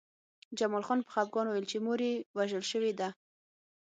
جمال 0.57 0.83
خان 0.87 0.99
په 1.03 1.11
خپګان 1.13 1.45
وویل 1.47 1.65
چې 1.71 1.77
مور 1.85 1.99
یې 2.07 2.13
وژل 2.37 2.63
شوې 2.71 2.91
ده 2.99 3.09